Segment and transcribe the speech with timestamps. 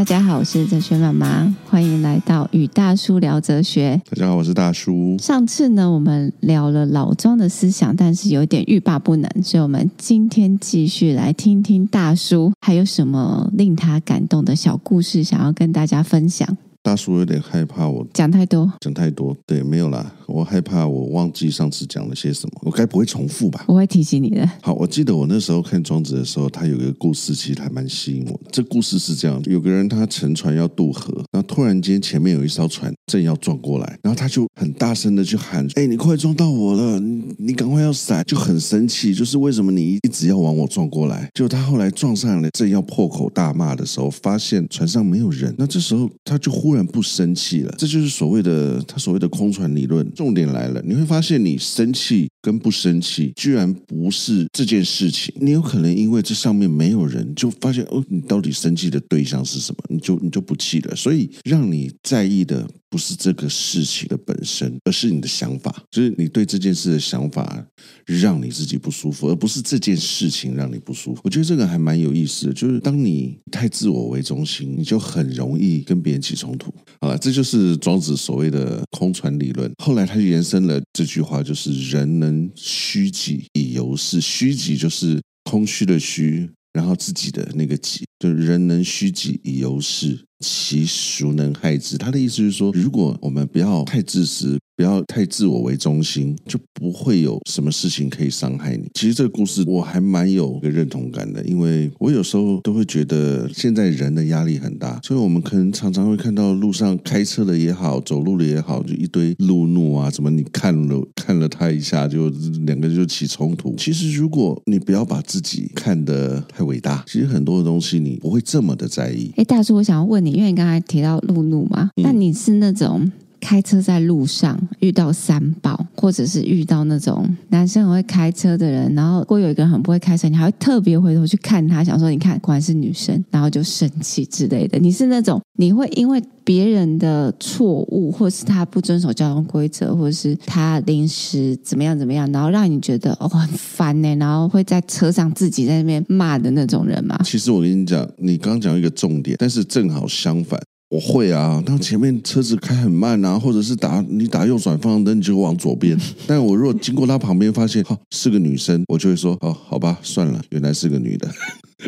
[0.00, 4.00] 大家好，我是哲学妈妈，欢迎来到与大叔聊哲学。
[4.08, 5.14] 大家好，我是大叔。
[5.18, 16.48] 上次呢，我们聊了老庄的思想，但是有点欲罢不能，所以我们今天继续来听听大叔还有什么令他感动的小故事，想要跟大家分享。
[16.82, 20.14] 大叔有点害怕我讲太多，讲太多，对，没有啦。
[20.26, 23.64] 我害怕我忘记上次讲了些什么，我该不会重复吧？
[23.66, 24.48] 我会提醒你的。
[24.62, 28.50] 好，我记得我那时候看庄子的时候，他有一个故事，其实还蛮吸引我的。
[28.50, 36.98] 这故事是这样：有个人他乘船要渡河，然后突然间前面有一艘船正要撞过来，然后他就很大声的去喊：“哎，你快撞到我了！
[37.00, 41.28] 你你赶快要闪！”就很生气，就是为什么你一直要往我撞过来？
[41.34, 47.74] 就他后来撞上来，正要破口大骂的时候，发现船上没有人，那这时候他就忽突然不生气了。
[47.76, 50.08] 这就是所谓的他所谓的空船理论。
[50.14, 55.34] 重点来了，你会发现你生气跟不生气，居然不是这件事情。
[55.40, 59.78] 你有可能因为这上面没有人，就发现哦，你到底生气的对象是什么？
[59.88, 60.94] 你就你就不气了。
[60.94, 67.64] 所以让你在意的不是这个事情的本身，而是你的想法，就是你对这件事的想法
[68.04, 71.20] 让你自己不舒服，而不是这件事情让你不舒服。
[71.22, 76.74] 我觉得这个还蛮有意思的，就是当你太自我为中心，你就很容易跟别人起冲突。
[77.00, 79.70] 好了，这就是庄子所谓的空船理论。
[79.82, 84.20] 后来他就延伸了这句话，就是“人能虚己以游世”。
[84.20, 90.26] 虚己就是空虚的虚，然后自己的那个己，就“人能虚己以游世”。
[90.40, 91.98] 其孰能害之？
[91.98, 98.88] 他的意思是说，如果我们不要太自私，不要太自我为中心，就不会有什么事情可以伤害你。
[98.94, 112.30] 其实这个故事我还蛮有个认同感的，因为我有时候都会觉得现在人的压力很大，所以我们可能常常会看到路上开车的也好，走路的也好，就一堆路怒啊，什么你看了 看了他一下，就
[112.64, 113.74] 两个就起冲突。
[113.76, 119.30] 其实如果你不要把自己看得太伟大，其实很多的东西你不会这么的在意。
[119.36, 120.30] 哎，大叔，我想要问你。
[120.30, 134.78] 因为你刚才提到路怒嘛，那你是那种开车在路上遇到三宝，或者是遇到那种男生很会开车的人，然后如果有一个人很不会开车，你还会特别回头去看他，想说你看果然是女生，然后就生气之类的。
[134.78, 147.18] 你是那种你会因为别人的错误，或是他不遵守交通规则，或者是他临时怎么样怎么样，然后让你觉得哦很烦呢，然后会在车上自己在那边骂的那种人吗？
[147.24, 150.60] 其实我跟你讲，你刚讲一个重点，但是正好相反。
[150.90, 155.96] 我会啊，当前面车子开很慢啊，或者是打你打右转方向灯，你就往左边。
[156.26, 161.30] 但我如果经过他旁边，发现哦是个女生，我就会说哦好吧，算了，原来是个女的。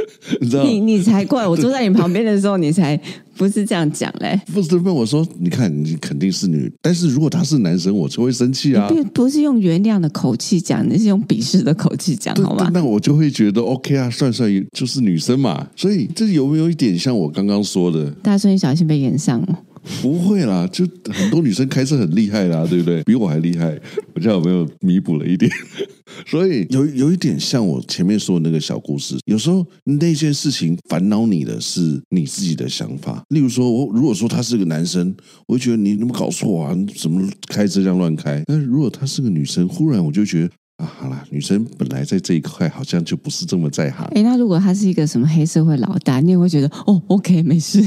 [0.41, 0.64] 你知道？
[0.64, 1.47] 你你才怪！
[1.47, 2.98] 我坐在你旁边的时候，你才
[3.36, 4.41] 不是这样讲嘞。
[4.53, 8.88] 不是问我说，你看你肯定是女，但是如果他是男生，我就会生气啊。
[8.88, 12.70] 不不是用原谅的口气讲，你是用鄙视的口气讲，好吗？
[12.72, 15.66] 那我就会觉得 OK 啊，算算就是女生嘛。
[15.76, 18.10] 所以这有没有一点像我刚刚说的？
[18.22, 19.56] 大家你小心被演上哦。
[20.00, 23.03] 不会啦，就很多女生开车很厉害啦，对不对？
[23.04, 23.78] 比我还厉害，
[24.15, 25.50] 我这样有没有弥补了一点？
[26.26, 33.22] 所以有有一点像我前面说的那个小故事，有时候那件事情烦恼你的是你自己的想法。
[33.31, 35.15] 例如说，我如果说他是个男生，
[35.47, 36.76] 我会觉得你怎么搞错啊？
[36.97, 38.43] 怎么开车这样乱开？
[38.47, 44.06] 但如果他是个女生，忽然我就觉得啊，好啦，女生本来在这一块好像就不是这么在行。
[44.09, 47.82] 诶，那如果他是一个什么黑社会老大，你也会觉得哦，OK，没事。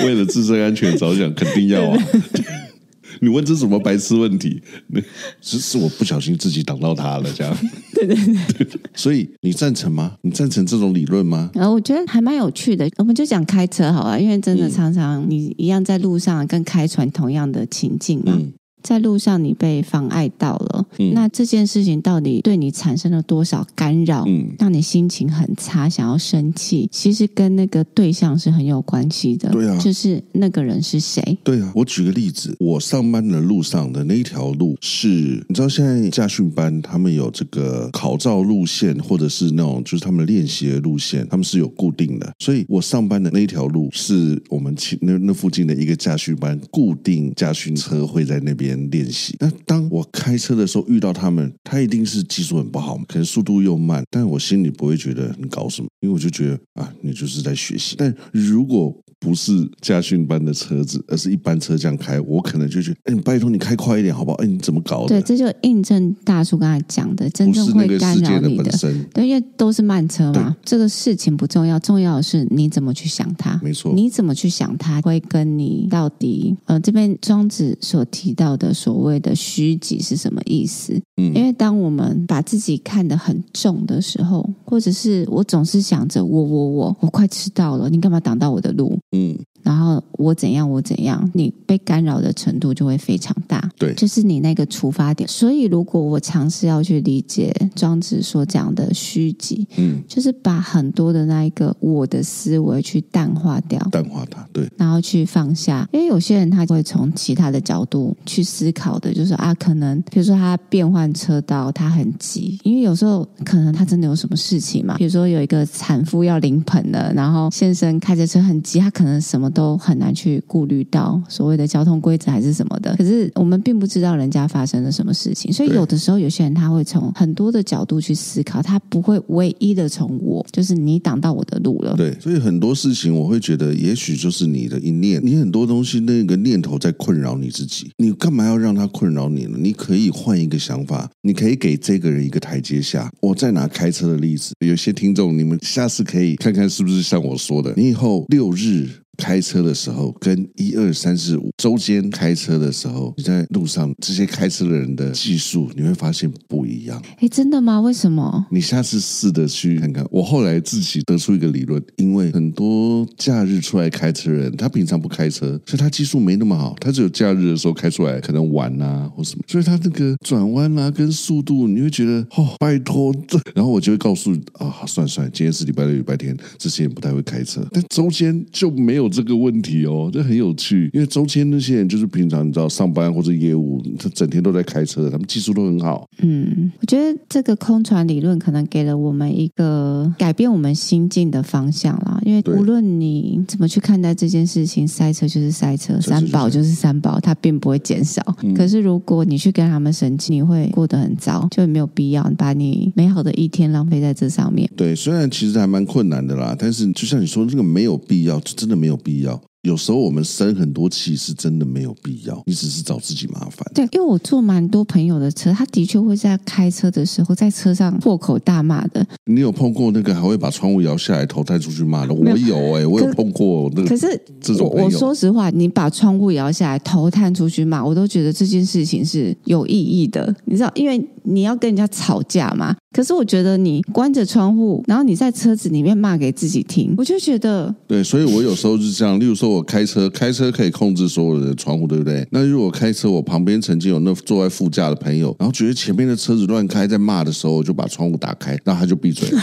[0.06, 1.98] 为了自身安全着想，肯定要啊！
[3.20, 4.62] 你问这什么白痴问题？
[5.40, 7.56] 只是我不小心自己挡到他了，这样。
[7.94, 8.16] 对对
[8.64, 8.80] 对。
[8.94, 10.14] 所以你赞成吗？
[10.22, 11.50] 你赞成这种理论吗？
[11.54, 12.88] 然后我觉得还蛮有趣的。
[12.98, 18.32] 我们就讲开车好了，因为真的常常你一样在路上跟开船同样的情境嘛。
[18.36, 18.52] 嗯
[18.88, 24.24] 在路上你被妨碍到了，嗯，那这件事情到底对你产生了多少干扰？
[24.26, 29.50] 嗯，让你心情很差，想要生气，其实跟那个对象是很有关系的。
[29.50, 31.36] 对啊，就是那个人是谁？
[31.44, 35.08] 对啊，我举个例子，我上班的路上的那一条路是，
[35.48, 42.32] 你知道现在驾训班他们有这个考照路线，或者是那种就是他们练习的路线，他们是有固定的。
[42.38, 48.77] 所以我上班的那一条路是我们那那附近的一个驾训班固定驾训车会在那边。
[48.90, 49.34] 练习。
[49.40, 57.94] 那当我开车的时候遇到他们，他一定是技术很不好，可能速度又慢，但我心里不会觉得很搞什么，因为我就觉得啊，你就是在学习。
[57.98, 64.36] 但如果不是驾训班的车子，而是一般车这样开，我可能就觉得，哎，你拜托你开快一点好不好？
[64.36, 65.08] 哎，你怎么搞的？
[65.08, 70.56] 对，这就印证大叔刚才讲的，真正会干扰你的，的对，因为都是慢车嘛。
[70.64, 73.60] 这个事情不重要，重要的是你怎么去想它。
[73.62, 80.92] 没错，你怎么去想它，会跟你到底呃这边庄子所提到的所谓的虚己是什么意思？
[81.16, 88.96] 嗯，因为当我们把自己看得很重的时候，或者是我总是想着我我我我快迟到了，你干嘛挡到我的路？
[89.12, 89.47] 嗯。
[89.68, 93.70] 然后我怎样，我怎样，你被干扰的程度就会非常大。
[93.76, 95.28] 对，就是你那个出发点。
[95.28, 105.86] 所以，如果我尝试要去理解庄子所讲的虚极，嗯，就是把很多的那一个我的思维去淡化掉，淡化它，对，然后去放下。
[105.92, 114.96] 因为有些人他会从其他的角度去思考的，就是啊，可能比如说他变换车道，他很急，因为有时候可能他真的有什么事情嘛。
[114.96, 119.52] 比如说有一个产妇要临盆了，然后先生开着车很急，他可能什么。
[119.58, 131.96] 都很难去顾虑到所谓的交通规则还是什么的，可是我们并不知道人家发生了什么事情，所以有的时候有些人他会从很多的角度去思考，他不会唯一的从我，就是你挡到我的路了。
[131.96, 139.58] 对，所以很多事情我会觉得，也许就是你的一念，你很多东西那个念头在困扰你自己，你干嘛要让他困扰你呢？
[139.60, 143.10] 你可以换一个想法，你可以给这个人一个台阶下。
[143.20, 148.88] 我再拿开车的例子，有些听众你们下次可以看看是不是像我说的，你以后六日。
[149.18, 157.02] 开车的时候，跟一二三四五周间开车的时候，你在路上这些开车的人的技术，你会发现不一样。
[157.18, 157.80] 哎，真的吗？
[157.80, 158.46] 为什么？
[158.50, 160.06] 你下次试着去看看。
[160.10, 166.76] 我后来自己得出一个理论，因为很多假日出来开车的人，他平常不开车，所以他技术没那么好。
[166.80, 173.38] 他只有假日的时候开出来，可能玩啊或什么，所以他那个转弯啊跟速度，你会觉得哦，拜托这。
[173.52, 179.07] 然后我就会告诉啊，算算，今天是礼拜六、礼拜天，这些人不太会开车，但周间就没有。
[179.08, 186.08] 这个问题哦，这很有趣，因为周间那些人就是平常你知道上班或者业务，他整天都在开车，他们技术都很好。
[186.18, 192.20] 嗯，我觉得这个空船理论可能给了我们一个改变我们心境的方向啦。
[192.24, 198.22] 因为无论你怎么去看待这件事情，塞车就是塞车，三宝就是三宝，它并不会减少。
[198.42, 198.52] 嗯。
[198.54, 204.68] 可是如果你去跟他们生气，你会过得很糟，就没有必要把你美好的一天浪费在这上面。
[204.76, 209.40] 对，虽然其实还蛮困难的啦，但是就像你说，这个没有必要，就真的没有必要。
[209.62, 213.66] 有时候我们生很多气是真的没有必要，你只是找自己麻烦。
[213.74, 219.04] 对，因为我坐蛮多朋友的车，他的确会在开车的时候在车上破口大骂的。
[219.26, 222.14] 你有碰过那个还会把窗户摇下来头探出去骂的？
[222.14, 223.88] 我有哎、欸，我有碰过那个。
[223.88, 230.34] 可是这种我，我说实话，你把窗户摇下来头探出去骂，我都觉得这件事情是有意义的。
[230.44, 232.76] 你知道，因为你要跟人家吵架嘛。
[232.90, 238.02] 可是我觉得你关着窗户，然后你在车子里面骂给自己听，我就觉得对。
[238.02, 242.26] 所以我有时候是这样，例如说我开车，开车可以控制所有的窗户，对不对？
[242.30, 249.42] 那如果开车，我旁边曾经有那坐在副驾的朋友，然后觉得前面的车子乱开，在骂的时候，我就把窗户打开，然后他就闭嘴了。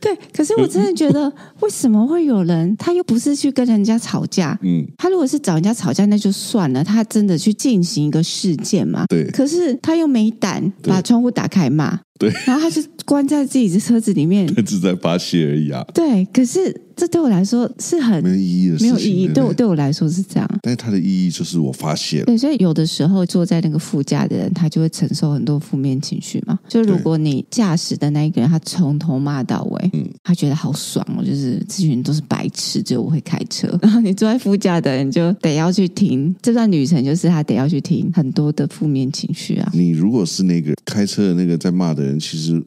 [0.00, 2.76] 对，可是我真的觉得，为什么会有人？
[2.76, 9.06] 他又不是去跟人家吵架，嗯，他如果是找人家吵架，那就算了，他真的去进行一个事件嘛？
[9.08, 9.28] 对。
[9.30, 11.98] 可是他又没胆把窗户打开骂。
[12.18, 15.84] 对，然后他就关在自己的车子里面， 他只在发泄而已啊。
[15.94, 19.28] 对，可是这对我来说是很没有意义的事情，没有意义。
[19.28, 22.24] 对我对我来说是这样，但是它的意义就是我发泄了。
[22.24, 26.58] 对，所以有的时候坐在那个副驾的人，他就会承受很多负面情绪嘛。
[26.66, 33.68] 就如果你驾驶的那一个人，他从头骂到尾，嗯，他觉得好爽哦，就是这群人都是白痴，只有我会开车。
[33.82, 39.70] 然后你坐在副驾的人就得要去听这段旅程，就是他得要去听很多的负面情绪啊。
[39.74, 42.62] 你如果是那个开车的那个在骂的人，其实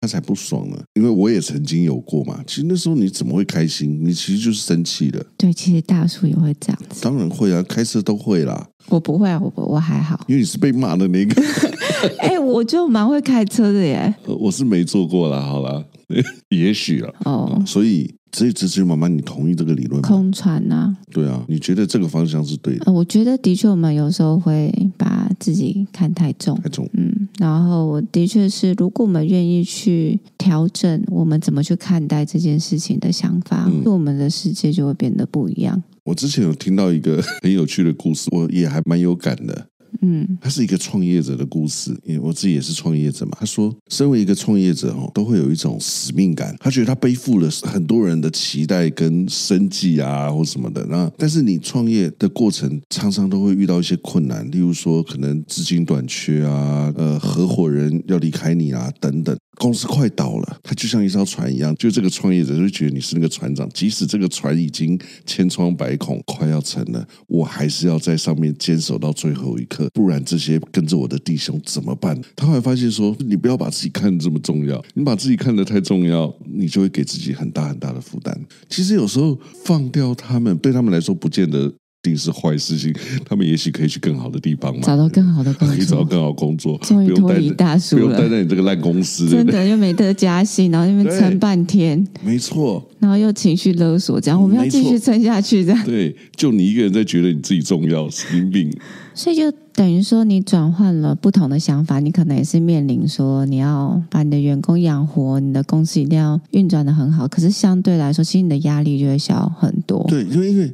[0.00, 2.42] 他才不爽呢，因为我也曾经有过嘛。
[2.46, 4.04] 其实那时候你怎么会开心？
[4.04, 5.24] 你其实就是生气的。
[5.36, 7.02] 对，其实大叔也会这样子。
[7.02, 8.68] 当然会啊，开车都会啦。
[8.88, 10.18] 我不会啊，我我还好。
[10.26, 11.42] 因为你是被骂的那个。
[12.18, 14.12] 哎、欸，我就蛮会开车的耶。
[14.26, 15.84] 我是没做过啦，好啦，
[16.50, 17.12] 也许啊。
[17.24, 18.14] 哦，所以。
[18.34, 20.08] 所以，芝芝妈妈，你同意这个理论吗？
[20.08, 22.84] 空船呐、啊，对啊，你觉得这个方向是对的？
[22.86, 26.88] 呃，我觉得的确，我们有时候会把自己看太重，太重。
[26.94, 35.82] 嗯，然后我的确是，如果我们愿意去调整我们怎么去看待这件事情的想法，嗯，我们的世界就会变得不一样。
[36.04, 39.66] 我之前有听到一个 很有趣的故事，我也还蛮有感的。
[40.00, 43.36] 嗯，他是一个创业者的故事，因为我自己也是创业者嘛。
[43.38, 46.56] 他说，身为一个创业者哦，都会有一种使命感。
[46.58, 50.84] 他觉得他背负了很多人的期待跟生计啊，或什么的。
[50.86, 59.36] 那但是你创业的过程，常常都会遇到一些困难，例如说可能资金短缺啊，呃，合伙人要离开你啊，等等。
[59.56, 72.20] 公司快倒了，它就像一艘船一样，就这个创业者就觉得你是那个船长，即使这个船已经千疮百孔，快要沉了，我还是要在上面坚守到最后一刻，不然这些跟着我的弟兄怎么办？
[72.34, 78.38] 他后来发现说，你不要把自己看得这么重要，你把自己看得太重要，你就会给自己很大很大的负担。
[78.68, 81.72] 其实有时候放掉他们，对他们来说不见得。
[82.02, 82.92] 定是坏事情，
[83.24, 98.76] 他们也许可以去更好的地方嘛，找到更好的工作， 可以找到更好工作，终于脱离大叔了，不用待在你这个烂公司， 真的又没得加薪，然后那边撑半天，没错，然后又情绪勒索，这样我们要继续撑下去，这样对，就你一个人在觉得你自己重要，神经病，
[99.14, 110.72] 所以就等于说你转换了不同的想法，你可能也是面临说你要把你的员工养活，你的公司一定要运转的很好，可是相对来说，其实你的压力就会小很多，对，因为因为。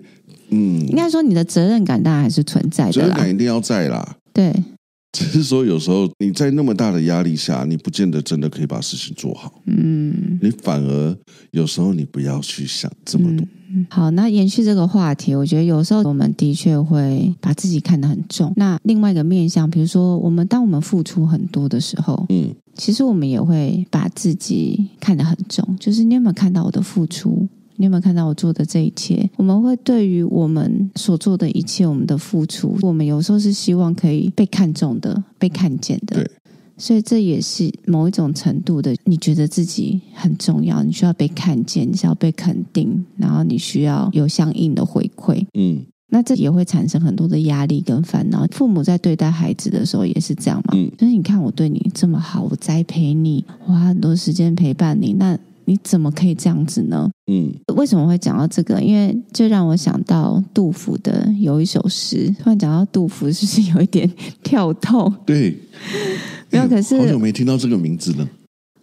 [0.51, 4.17] 嗯，应该说你的责任感当然还是存在的，责任感一定要在啦。
[4.33, 4.53] 对，
[5.13, 9.61] 只是说有时候你在那么大的压力下，你不见得真的可以把事情做好。
[9.67, 11.17] 嗯，你反而
[11.51, 13.47] 有时候你不要去想这么多。
[13.71, 18.53] 嗯，好，那延续这个话题，我觉得有时候我们的确会把自己看得很重。
[18.57, 25.77] 那另外一个面向，比如说我们当我们付出很多的时候，嗯，其实我们也会把自己看得很重。
[25.79, 27.47] 就是你有没有看到我的付出？
[27.81, 29.31] 你有没有看到我做的这一切？
[29.37, 36.17] 我们会对于我们所做的一切，我们的付出，我们有时候是希望可以被看重的、被看见的。
[36.17, 36.31] 对，
[36.77, 45.47] 所以这也是某一种程度的，你觉得自己很重要，你需要被看见，你需要被肯定，然后你需要有相应的回馈。
[45.55, 48.45] 嗯，那这也会产生很多的压力跟烦恼。
[48.51, 50.73] 父母在对待孩子的时候也是这样嘛？
[50.75, 55.39] 嗯，就是你看我对你这么好，我栽培你，花很多时间陪伴你，那。
[55.69, 57.11] 你怎么可以这样子呢？
[57.31, 58.81] 嗯，为什么会讲到这个？
[58.81, 62.35] 因为就让我想到杜甫的有一首诗。
[62.43, 64.11] 突然讲到杜甫，是不是有一点
[64.43, 65.15] 跳痛？
[65.27, 65.55] 对，
[66.51, 66.67] 没有。
[66.67, 68.27] 可是好久没听到这个名字了。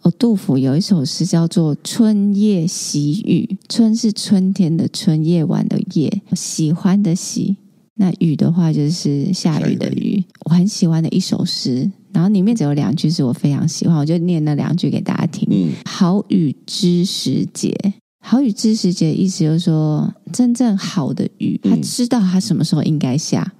[0.02, 7.56] 哦，杜甫有一首诗叫做《春夜喜雨》，春是春天的春，夜晚的夜，喜欢的喜。
[7.98, 10.22] 那雨的话就是下雨的雨。
[10.48, 11.90] 我很喜欢的一首诗。
[12.12, 15.46] 然后里面只有两句是我非常喜欢，我就念那两句给大家听。
[15.50, 17.76] 嗯，好雨知时节，
[18.24, 23.52] 好雨知时节，意思就是说，真正好的雨，他知道他什么时候应该下，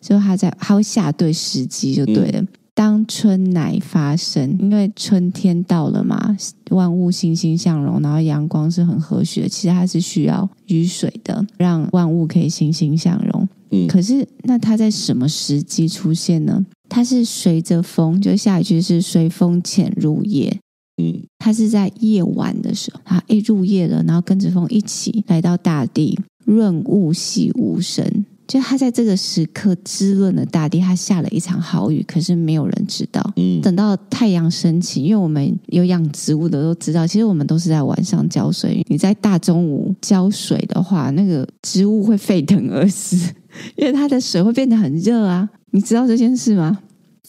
[0.00, 2.42] 所以他在他会下对时机就对了。
[2.72, 6.34] 当春乃发生，因为春天到了嘛，
[6.70, 13.37] 万物欣欣向荣，然后阳光是很和煦的，其实它是需要雨水的，让万物可以欣欣向荣。
[13.84, 16.64] 嗯，可是那它在什么时机出现呢？
[16.88, 20.58] 它是随着风，就下一句是随风潜入夜。
[21.02, 28.24] 嗯，它是在夜晚的时候，它一入夜了，然后跟着风一起来到大地，润物细无声。
[28.48, 33.22] 就它在这个时刻滋润了大地，它下了一场好雨，可是没有人知道。
[33.36, 38.82] 嗯，等到太阳升起，因为我们有养植物的都知道，其实我们都是在晚上浇水。
[38.88, 43.34] 你在大中午浇水的话，那个植物会沸腾而死，
[43.76, 45.48] 因为它的水会变得很热啊。
[45.70, 46.78] 你知道这件事吗？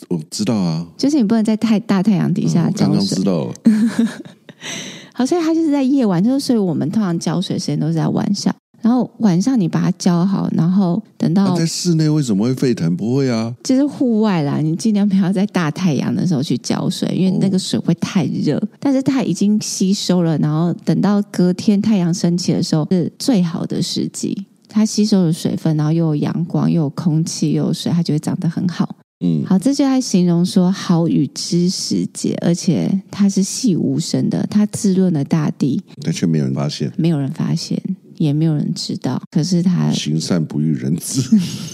[0.07, 2.87] 我知道啊，就是你不能在太大太阳底下浇水。
[2.87, 3.53] 嗯，刚刚知道了。
[5.13, 8.55] 好，所以它就是在夜晚，就是所以我们通常浇水时间都是在晚上。
[8.81, 12.95] 然后晚上你把它浇好，然后等到在室内为什么会沸腾？
[12.95, 14.59] 不会啊，就是户外啦。
[14.59, 18.55] 你尽量不要在大太阳的时候去浇水，因为那个水会太热。
[18.55, 18.67] 哦。
[18.79, 24.45] 但是它已经吸收了，然后等到隔天太阳升起的时候是最好的时机。
[24.69, 28.95] 它吸收了水分，然后又有阳光，又有空气，又有水，它就会长得很好。
[29.21, 37.77] 嗯，好，这就在形容说好雨知时节，而且它是细无声的，它滋润了大地，但却没有人发现，没有人发现，
[38.17, 39.21] 也没有人知道。
[39.29, 41.21] 可是它行善不欲人知，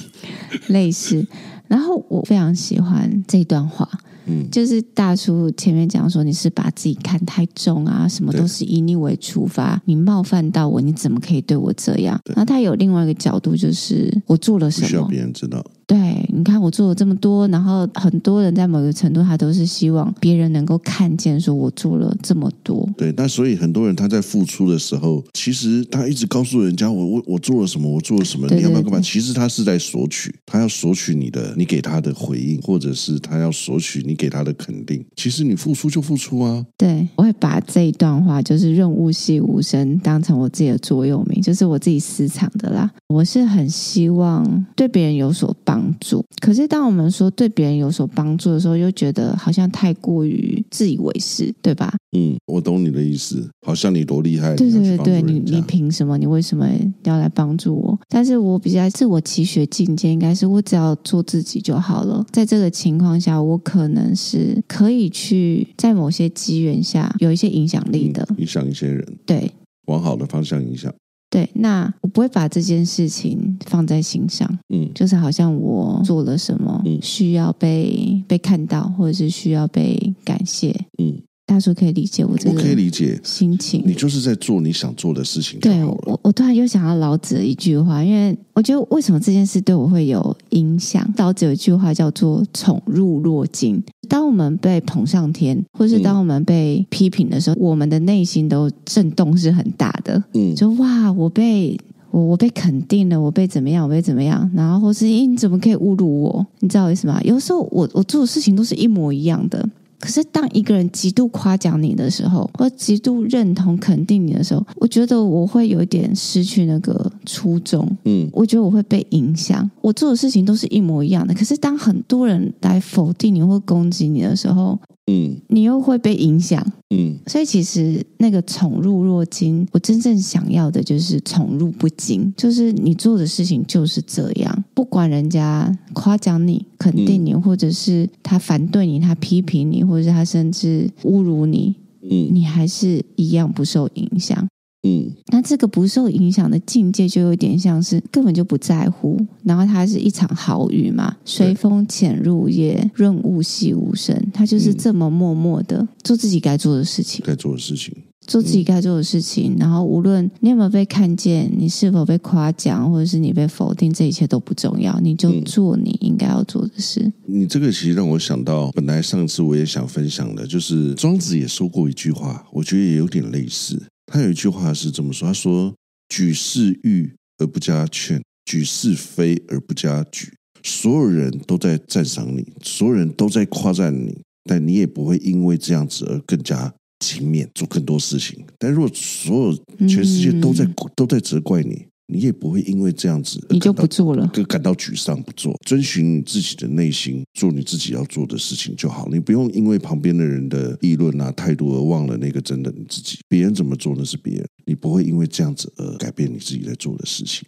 [0.74, 1.28] 类似。
[1.68, 3.88] 然后我非常喜欢这段话。
[4.26, 12.20] 嗯，就是大叔前面讲说，你是把自己看太重啊，什么都是以你为出发，你冒犯到我，你怎么可以对我这样？
[12.26, 15.66] 然后他有另外一个角度，就是我做了什么，不需要别人知道。
[15.88, 22.90] 对，你看我做了这么多，然后很多人在某个程度，他都是希望别人能够看见，说我做了这么多。
[22.98, 29.00] 对，那所以很多人他在付出的时候，其实他一直告诉人家我我我做了什么，我做了什么，你要不要干嘛？
[29.00, 35.06] 其实他是在索取，他要索取你的，你给他的回应，或者是他要索取你给他的肯定。
[35.16, 36.66] 其实你付出就付出啊。
[36.76, 42.90] 对，我会把这一段话就是润物细无声当成我自己的座右铭，就是我自己私藏的啦。
[43.08, 45.75] 我是很希望对别人有所帮。
[45.76, 46.24] 帮助。
[46.40, 51.94] 可是当我们说对别人有所帮助的时候，又觉得好像太过于自以为是，对吧？
[52.18, 54.56] 嗯，我懂你的意思，好像你多厉害。
[54.56, 56.18] 对对对对，你你凭什么？
[56.18, 56.66] 你为什么
[57.04, 58.00] 要来帮助我？
[58.08, 62.26] 但是我比较自我期许境界，应该是我只要做自己就好了。
[62.32, 69.06] 在这个情况下，我可能是可以去在某些机缘下有一些影响力的，嗯、影响一些人。
[69.26, 69.52] 对，
[69.88, 70.94] 往好的方向影响。
[71.30, 81.22] 对，那我不会把这件事情放在心上，嗯，就是好像我做了什么，嗯，需要被被看到，或者是需要被感谢，嗯。
[81.48, 83.84] 大叔可以理解我这个，我可以理解心情。
[83.86, 85.60] 你就是在做你想做的事情。
[85.60, 91.08] 对，我，我突然又想到老子的一句话，因为我觉得为什么这件事对我会有影响？
[91.18, 93.82] 老子有一句话叫做“宠辱若惊”。
[94.10, 100.24] 当我们被捧上天，或是当我们被批评的时候，嗯、我们的内心都震动是很大的。
[100.34, 106.48] 嗯，就哇，我被我我被肯定了，我被怎么样，我被怎么样，然后或是你怎么可以侮辱我？
[106.60, 107.22] 你知道为什么？
[107.24, 109.70] 有时候我我做的事情都是一模一样的。
[110.06, 117.90] 可是，当一个人极度夸奖你的时候，或极度认同、肯定你的时候，我觉得我会有一点失去那个初衷。
[118.04, 119.68] 嗯，我觉得我会被影响。
[119.82, 126.64] 我做的事情都是一模一样的，可是当很多人来否定你或攻击你的时候，嗯，你又会被影响。
[126.92, 144.48] 嗯，所以其实那个宠辱若惊，我真正想要的就是宠辱不惊，就是你做的事情就是这样，不管人家夸奖你、肯定你，或者是他反对你、他批评你，或者是他甚至侮辱你，嗯，你还是一样不受影响。
[144.88, 149.20] 嗯，那这个不受影响的境界，就有点像是根本就不在乎。
[149.44, 154.16] 然后它是一场好雨嘛，随风潜入夜，润物细无声。
[154.32, 157.92] 他就是这么默默的做自己该做的事情，该做的事情，
[158.28, 159.56] 做自己该做的事情。
[159.58, 165.00] 然后无论你有没有被看见，你是否被夸奖，或者是你被否定，这一切都不重要。
[165.00, 167.12] 你就做你应该要做的事。
[167.26, 173.82] 你这个其实让我想到，本来上次我也想分享的，就是庄子也说过一句话，我觉得也有点类似。
[174.12, 175.74] 他有一句话是这么说：“他说，
[176.10, 180.30] 举是誉而不加劝，举是非而不加沮。
[180.64, 186.74] 所有人都在赞赏你，所有人都在夸赞你，但你也不会因为这样子而更加
[187.14, 188.46] 勤勉做更多事情。
[188.58, 199.10] 但如果所有全世界都在都在责怪你。”你也不会因为这样子，你就不做了，就感到沮丧，不做，遵循你自己的内心，做你自己要做的事情就好。
[199.12, 203.18] 你不用因为旁边的人的议论啊、态度而忘了那个真的你自己。
[203.28, 207.44] 别人怎么做那是别人，你不会因为这样子而改变你自己在做的事情。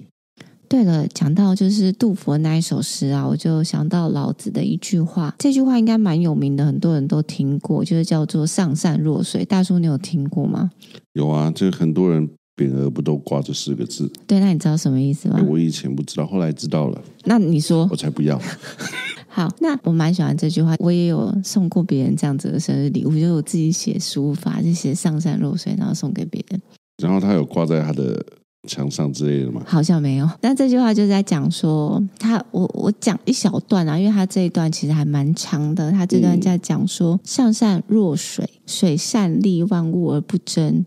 [0.67, 9.43] 对了，讲到就是杜甫的那一首诗啊，我就想到老子的一句话，这句话应该蛮有名的，很多人都听过，就是叫做“上善若水”。
[9.45, 10.69] 大叔，你有听过吗？
[11.13, 12.29] 有啊，这很多人。
[12.57, 14.11] 匾额不都挂着四个字？
[14.25, 15.39] 对，那你知道什么意思吗？
[15.47, 16.99] 我以前不知道，后来知道了。
[17.25, 18.41] 那你说，我才不要。
[19.29, 26.59] 好，那我蛮喜欢这句话，我也有送过别人这样子的生日礼物，就是我自己写书法，就写“上善若水”，然后送给别人。
[26.97, 28.25] 然后他有挂在他的
[28.67, 29.61] 墙上之类的吗？
[29.65, 30.29] 好像没有。
[30.41, 35.91] 那这句话就是在讲说，他我我讲一小段啊，因为他这一段其实还蛮长的。
[35.91, 40.85] 他这段在讲说，嗯，“上善若水，水善利万物而不争。”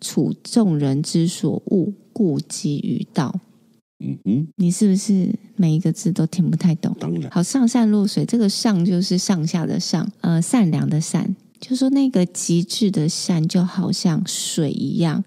[0.00, 3.32] 处众人之所恶，故几于道。
[4.04, 6.92] 嗯嗯，你是不是每一个字都听不太懂？
[6.98, 7.30] 当然。
[7.30, 15.22] 好，上善若水，这个上就是上下的上，呃，善良的善，就说那个极致的善，就好像水一样，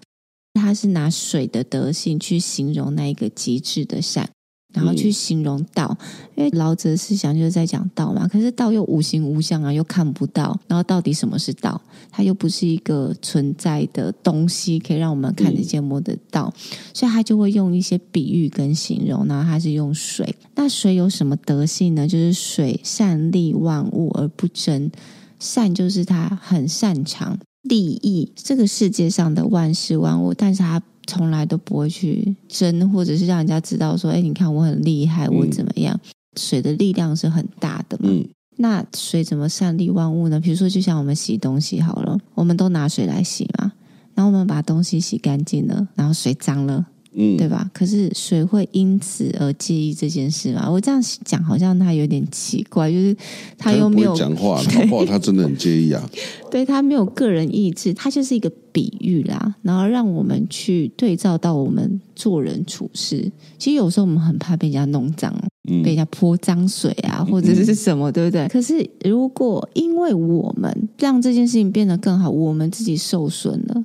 [0.56, 4.28] 它是拿水的德性去形容那一个极致的善。
[4.74, 5.96] 然后去形容道，
[6.34, 8.28] 因为老子的思想就是在讲道嘛。
[8.28, 10.58] 可是道又无形无相啊，又看不到。
[10.68, 11.80] 然后到底什么是道？
[12.10, 16.52] 它又不是一个存在的东西，可以让我们看得见摸得到。
[16.92, 19.26] 所以他就会用一些比喻跟形容。
[19.26, 20.36] 然后他是用水。
[20.56, 22.06] 那水有什么德性呢？
[22.06, 24.90] 就是水善利万物而不争。
[25.38, 30.82] 善就是他很擅长利益这个世界上的万事万物，但是他。
[31.08, 38.10] 从来都不会去争，或者是让人家知道说：“哎，你看我很厉害，我怎么样？”嗯、水的力量是很大的嘛。
[38.10, 38.26] 嗯、
[38.56, 40.40] 那水怎么善利万物呢？
[40.40, 43.70] 比如说，就像我们洗东西好了，我们都拿水来洗嘛，
[44.16, 46.84] 然后我们把东西洗干净了，然后水脏了。
[47.18, 47.70] 嗯，对吧？
[47.72, 50.70] 可是谁会因此而介意这件事吗？
[50.70, 53.16] 我这样讲好像他有点奇怪，就是
[53.56, 54.62] 他又没有讲话，
[55.08, 56.10] 他真的很介意啊。
[56.50, 63.32] 对，他没有个人意志，他就是一个比喻啦，然后让我们去对照到我们做人处事。
[63.56, 65.34] 其实有时候我们很怕被人家弄脏，
[65.70, 68.46] 嗯、被人家泼脏水啊，或者是什么，嗯、对不对？
[68.48, 73.84] 可是如果因为我们让这件事情变得更好，我们自己受损了，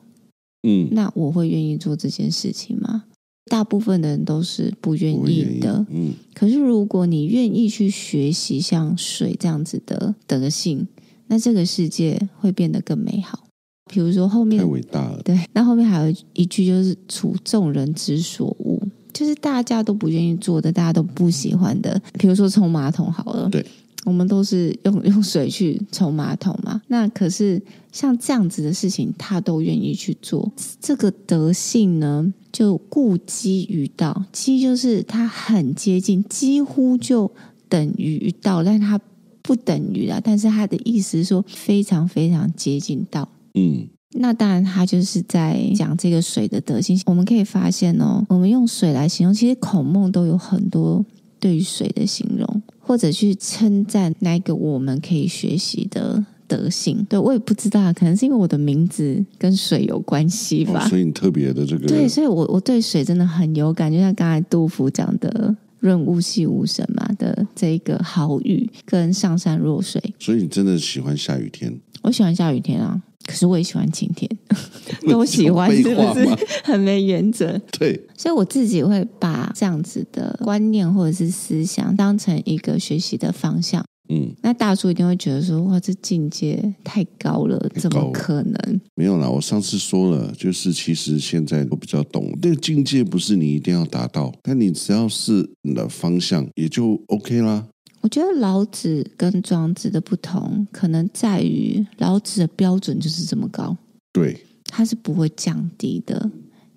[0.67, 3.05] 嗯，那我会愿意做这件事情吗？
[3.45, 5.85] 大部分的人都是不愿意的。
[5.89, 10.87] 意嗯，可是如果你愿意去学习像水这样子的德性，
[11.27, 13.45] 那这个世界会变得更美好。
[13.91, 18.79] 比如说后面太伟大了，对，那后面还有一句就是“处众人之所恶”，
[19.11, 22.01] 就是大家都不愿意做的，大家都不喜欢的。
[22.13, 23.65] 比如说冲马桶好了，对，
[24.05, 26.81] 我们都是用用水去冲马桶嘛。
[26.87, 27.61] 那可是
[27.91, 30.51] 像这样子的事情，他都愿意去做。
[30.79, 37.31] 这个德性呢，就故几于道，几就是它很接近，几乎就
[37.69, 38.99] 等于道，但它
[39.41, 40.19] 不等于啊。
[40.23, 43.27] 但是他的意思是说，非常非常接近道。
[43.53, 46.99] 嗯，那当然，他就是在讲这个水的德性。
[47.05, 51.05] 我们可以发现哦，我们用水来形容，其实孔孟都有很多
[51.39, 52.61] 对于水的形容，
[52.91, 57.01] 或者去称赞那个我们可以学习的德性。
[57.07, 60.83] 对，我也不知道，可能是因为我的名字跟水有关系吧。
[60.85, 70.01] 哦，所以你特别的这个，对，所以我我对水真的很有感，就像刚才杜甫讲的“润物细无声”嘛的这个好雨，跟上善若水。
[70.17, 71.77] 所以你真的喜欢下雨天？
[72.03, 73.01] 我喜欢下雨天啊。
[73.23, 74.27] 可是我也喜欢晴天，
[75.07, 76.27] 都喜欢是不是
[76.63, 77.55] 很没原则？
[77.77, 83.85] 对，所以我自己会把这样子的观念或者是思想当成一个学习的方向。
[84.13, 97.65] 嗯，那大叔一定会觉得说：“哇，这境界太高了，怎么可能？”没有啦，我上次说了，就是其实现在我比较懂，那个境界不是你一定要达到，但你只要是你的方向，也就 OK 啦。
[98.01, 103.77] 我觉得老子跟庄子的不同，可能在于老子的标准就是这么高，
[104.11, 106.29] 对，他是不会降低的。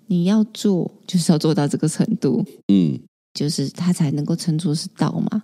[0.07, 2.97] 你要做，就是要做到这个程度，嗯，
[3.33, 5.41] 就是他才能够称作是道嘛。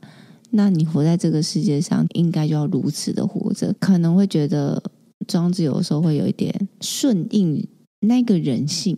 [0.52, 3.74] 那你活在这个世界上，应该就要如此的活着。
[3.80, 4.82] 可能会觉得
[5.28, 7.68] 庄子有的时候会有一点顺应
[8.02, 8.98] 那个人性。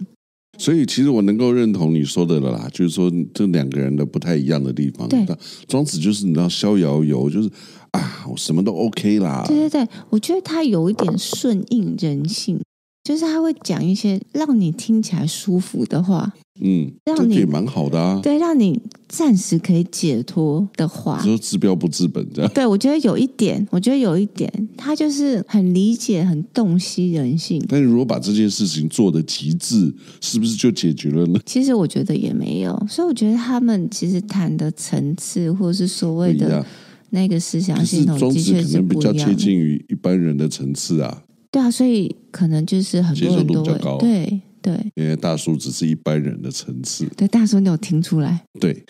[0.58, 5.10] 所以，其实我能够认同你说的了啦，就是说这两个人的不太一样的地方。
[5.10, 5.26] 对，
[5.68, 7.50] 庄子就是你知道逍遥游，就是
[7.90, 9.44] 啊，我什么都 OK 啦。
[9.48, 12.62] 对对对，我觉得他有一点顺应人性，
[13.04, 16.34] 就是他会讲一些让你听起来舒服的话。
[16.62, 18.20] 嗯，让你也蛮好的啊。
[18.22, 22.52] 对，让你暂时可以解脱的话，说治标不治本这样。
[22.54, 27.60] 对，我觉得有一点，我觉得有一点，他就是很理解、很洞悉人性。
[27.68, 31.40] 但你如果把这件事情做的极致，是不是就解决了呢？
[31.44, 36.64] 其实我觉得也没有，所以我觉得他们其实谈的层次，或者是所谓的
[37.10, 41.24] 那个思想系统，的确是可能比较接近于一般人的层次啊。
[41.54, 44.42] 对啊，所以可能就是很多人都会对。
[44.64, 47.06] 对，因为大叔只是一般人的层次。
[47.18, 48.42] 对，大叔你有听出来？
[48.62, 48.82] 对，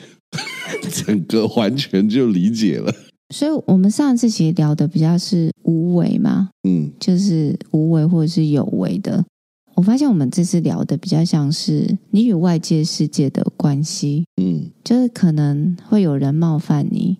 [1.03, 2.93] 整个完全就理解了。
[3.33, 9.25] 所以，我们上次其实聊的比较是无为嘛，嗯，就是无为或者是有为的。
[9.73, 17.17] 我发现我们这次聊的比较像是你与外界世界的关系，嗯，就是可能会有人冒犯你，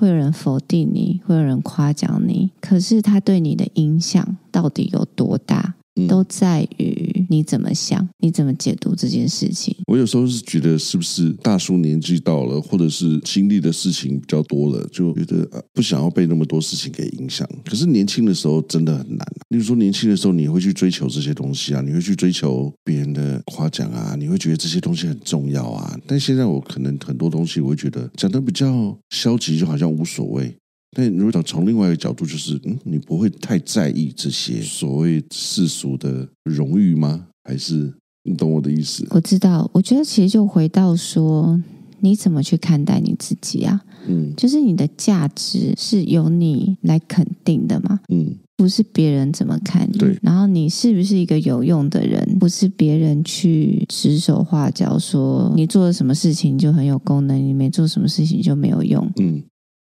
[0.00, 5.74] 会有人否定你，会有人夸奖你，可是他对你的影响到底有多大？
[6.06, 9.74] 都在于你怎么想，你怎么解读这件事情。
[9.86, 17.48] 我有时候是觉得，是不是大叔年纪到了，或者是经历的事情比较多了，就觉得不想要被那么多事情给影响。
[17.64, 19.26] 可是年轻的时候真的很难。
[19.48, 25.98] 例如说，年轻的时候你会去追求这些东西啊，你会去追求别人的夸奖啊，你会觉得这些东西很重要啊。
[26.06, 30.54] 但现在我可能很多东西，我会觉得讲的比较消极，就好像无所谓。
[30.96, 37.26] 但如果从另外一个角度，就是嗯，你不会太在意这些所谓世俗的荣誉吗？
[37.44, 37.92] 还是
[38.24, 39.06] 你懂我的意思？
[39.10, 41.60] 我知道，我觉得其实就回到说，
[42.00, 43.82] 你怎么去看待你自己啊？
[44.06, 48.00] 嗯，就是你的价值是由你来肯定的嘛？
[48.08, 49.98] 嗯，不是别人怎么看你。
[49.98, 52.38] 对，然后你是不是一个有用的人？
[52.38, 59.06] 不是别人去指手画脚说你做了什么事情就很有功能，你没做什么事情就没有用。
[59.20, 59.42] 嗯。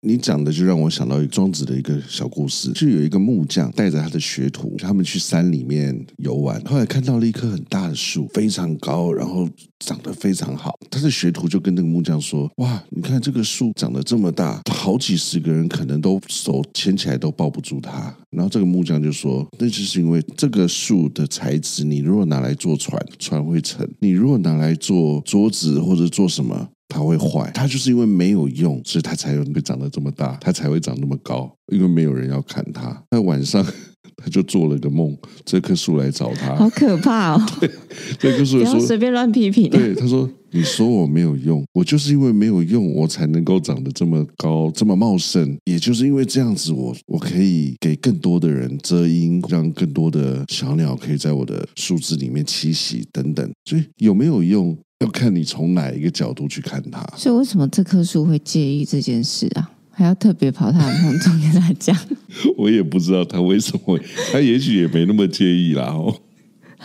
[0.03, 9.49] 你讲的就让我想到一庄子的一个小故事，就有一个木匠带着他的学徒，他们去山里面游玩，后来看到了一棵很大的树，非常高，然后
[9.81, 10.79] 长得非常好。
[10.91, 33.03] 他的学徒就跟那个木匠说：“哇，你看这个树长得这么大，好几十个人可能都手牵起来都抱不住它。”然后这个木匠就说：“那就是因为这个树的材质，你如果拿来做船，船会沉；你如果拿来做桌子或者做什么。”它会坏，它就是因为没有用，所以它才会长得这么大，它才会长那么高，因为没有人要砍它。
[33.11, 33.63] 那晚上，
[34.17, 37.47] 他就做了个梦，这棵树来找他，好可怕哦！
[37.61, 37.71] 对，
[38.19, 39.69] 这棵树说随便乱批评。
[39.69, 45.57] 对，他说：“你说我没有用，我就是因为没有用，我才能够长得这么高，这么茂盛。
[45.65, 53.51] 也就是因为这样子我，我我可以给更多的人遮阴，让更多的小鸟可以在我的树枝里面栖息，等等。
[53.65, 57.05] 所以有没有用，要看你从哪一个角度去看它。
[57.17, 61.97] 所以为什么这棵树会介意这件事啊？”还要特别跑他的梦中跟他讲，
[62.59, 63.99] 我也不知道他为什么，
[64.31, 66.15] 他也许也没那么介意啦哦。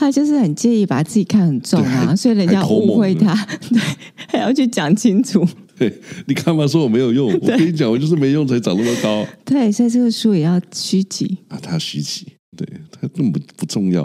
[0.02, 3.36] 他就是很介意把自己看很重啊，所以人家误会他，
[3.70, 3.80] 对，
[4.28, 5.48] 还要去讲清楚。
[5.78, 7.32] 对，你干嘛说我没有用？
[7.40, 9.24] 我跟你讲，我就是没用才长那么高。
[9.46, 12.26] 对，所以这个书也要虚极啊，他虚极，
[12.58, 14.04] 对他根本不不重要。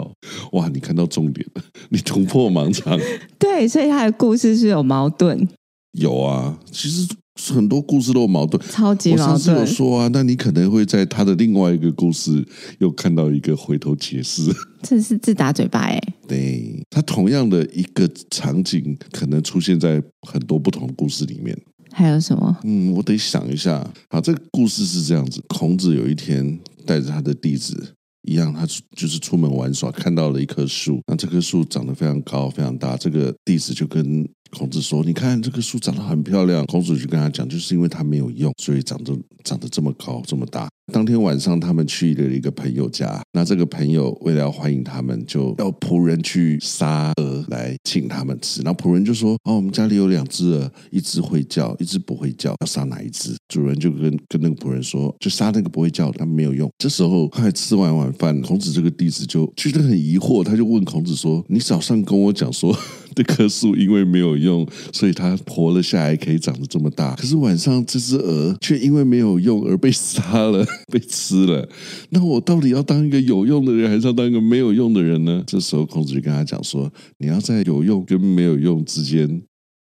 [0.51, 2.99] 哇，你看到重点了，你突破盲肠。
[3.39, 5.47] 对，所以他的故事是有矛盾。
[5.93, 7.07] 有啊，其实。
[7.53, 9.29] 很多故事都有矛盾，超级矛盾。
[9.29, 12.45] 我上次有说啊，那你可能会在他的另外一个故事
[12.79, 14.51] 又看到一个回头解释。
[14.83, 16.01] 这是自打嘴巴哎。
[16.27, 21.57] 对，他同样的一个场景，可能出现在很多不同的故事里面。
[21.91, 22.55] 还有什么？
[22.63, 23.85] 嗯，我得想一下。
[24.09, 30.99] 好，这个故事是这样子：孔子有一天带着他的弟子一样，他就是出门玩耍，看到了一棵树。
[31.07, 32.95] 那这棵树长得非常高，非常大。
[32.97, 43.21] 这个弟子就跟孔子说：“你看这棵树长得很漂亮。”孔子就跟他讲：“就是因为它没有用，所以长得长得这么高这么大。”当天晚上，他们去了一个朋友家。
[43.33, 48.61] 那这个朋友为了要欢迎他们，就要仆人去杀鹅来请他们吃。
[48.61, 62.73] 然后仆人就说：“哦，我们家里有两只鹅，一只会叫，一只不会叫，要杀哪一只？”主人就跟跟那个仆人说：“就杀那个不会叫，他们没有用。”这时候快吃完晚饭，孔子这个弟子就觉得很疑惑，他就问孔子说：“你早上跟我讲说
[63.17, 67.15] 这棵树因为没有用，所以它活了下来，可以长得这么大。
[67.15, 70.63] 可是晚上这只鹅却因为没有用而被杀了。
[70.93, 71.67] ”被吃了，
[72.11, 75.43] 那我到底要当一个有用的人，还是要当一个没有用的人呢？
[75.47, 79.41] 这时候孔子就跟他讲说：“你要在有用跟没有用之间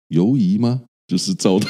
[0.10, 0.82] 犹疑吗？
[1.08, 1.68] 就是遭到。”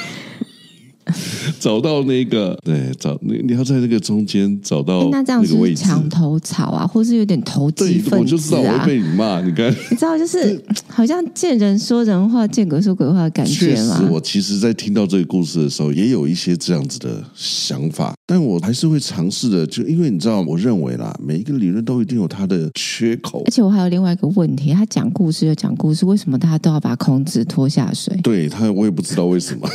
[1.60, 8.20] 找到那个，对，找你你要在那个中间找到那这样是墙头草啊，或是有点投机分子啊？
[8.20, 9.42] 我就知道我会被你骂。
[9.42, 13.98] 你看， 你知道，就是好像见人说人话，见鬼说鬼话的感觉吗？
[14.00, 19.66] 确实，我其实，在听到这个故事的时候，也有一些这样子的想法，但我还是会尝试的。
[19.68, 23.44] 就因为你知道，我认为啦，每一个理论都一定有它的缺口。
[23.46, 28.18] 而且我还有另外一个问题，他讲故事就讲故事，为什么大家都要把孔子拖下水？
[28.24, 29.68] 对他，我也不知道为什么。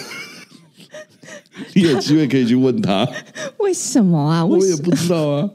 [1.74, 3.06] 你有机会可以去问他，
[3.58, 4.44] 为什么啊？
[4.44, 5.50] 我也不知道啊，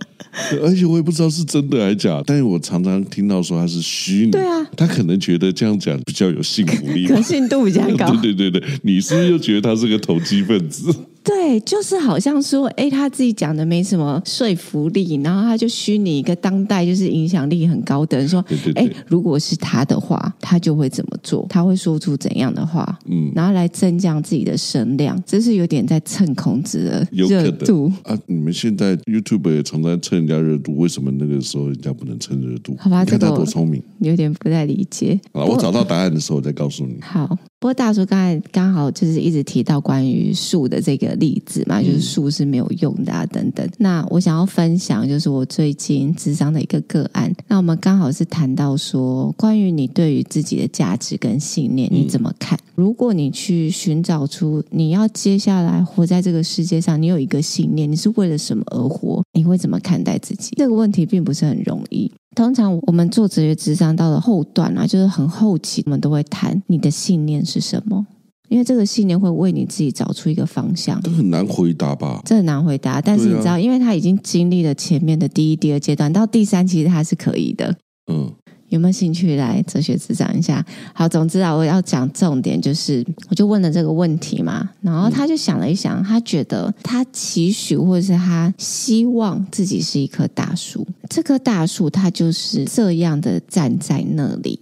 [0.61, 2.23] 而且我也不知道是真的还是假的。
[2.25, 8.11] 但是我常常听到说他是虚拟，对啊，他可能觉得这样讲比较有信服 力，可信度比较高。
[8.21, 10.93] 对对对对，你是不是又觉得他是个投机分子？
[11.23, 18.43] 对，就是好像说，哎，他自己讲的没什么说服力，然后他就虚拟一个当代就是影响力很高的人说，
[18.75, 21.45] 哎，如果是他的话，他就会怎么做？
[21.49, 22.99] 他会说出怎样的话？
[23.05, 28.17] 嗯，然后来增加自己的声量，这是有点在蹭孔子的热度啊！
[28.25, 32.75] 你们现在 YouTube 也常常蹭人家热度，为什么那个时候人家不能蹭热度？
[32.77, 35.19] 好吧，看他多聪明，有点不太理解。
[35.31, 36.97] 好，我找到答案的时候我再告诉你。
[37.01, 37.37] 好。
[37.63, 43.65] 不过大叔刚才刚好就是一直提到关于树的这个例子嘛，就是树是没有用的啊等等。
[43.77, 47.33] 那我想要分享就是我最近智商的一个个案。
[47.47, 52.59] 那我们刚好是谈到说，关于你对于自己的价值跟信念你怎么看？
[52.75, 59.23] 如果你去寻找出你要接下来活在这个世界上，你有一个信念，你是为了什么而活？
[59.31, 60.53] 你会怎么看待自己？
[60.57, 62.11] 这个问题并不是很容易。
[62.35, 68.05] 通常我们做职业智商到了后段啊，就是很后期，我们都会谈你的信念是什么，
[68.49, 71.01] 因为这个信念会为你自己找出一个方向。
[71.01, 72.21] 这很难回答吧？
[72.25, 77.75] 这很难回答，但是你知道，因为他已经经历了前面的第一、第二阶段，到第三其实他是可以的。
[78.11, 78.31] 嗯。
[78.73, 80.65] 有没有兴趣来哲学咨商一下？
[80.95, 94.59] 好，总之啊，我要讲重点，就是我就问了这个问题嘛，然后他就想了一想，他觉得他期许或者是他希望自己是一棵大树，这棵大树它就是这样的站在那里，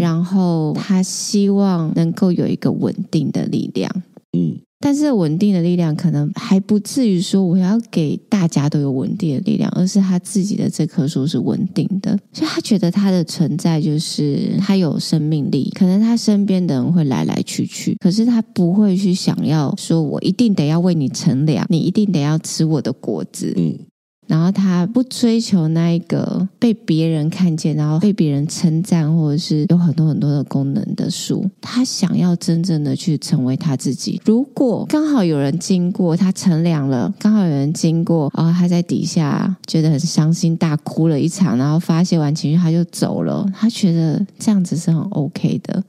[0.00, 4.02] 然后他希望能够有一个稳定的力量，
[4.36, 4.58] 嗯。
[4.80, 15.70] 但是稳定的力量可能还不至于说我要给大家都有稳定的力量，而是他自己的这棵树是稳定的，所以他觉得他的存在就是他有生命力。
[15.74, 23.52] 可能他身边的人会来来去去，可是他不会去想要说我一定得要为你乘凉，你一定得要吃我的果子。
[23.56, 23.76] 嗯，
[24.28, 31.44] 然后他不追求那一个被别人看见，然后被别人称赞，或者是有很多很多的功能的书。
[31.60, 34.20] 他想要真正的去成为他自己。
[34.24, 43.50] 如果刚好有人经过，他乘凉了，刚好有人经过，然后他在底下觉得很伤心，大哭了一场，然后发泄完情绪他就走了。
[43.54, 45.82] 他觉得这样子是很 OK 的。